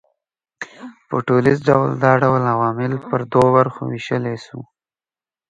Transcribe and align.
په 1.07 1.15
ټوليز 1.27 1.57
ډول 1.69 1.89
دا 2.03 2.13
ډول 2.23 2.41
عوامل 2.53 2.93
پر 3.09 3.21
دوو 3.31 3.47
برخو 3.57 3.81
وېشلای 3.85 4.37
سو 4.45 4.59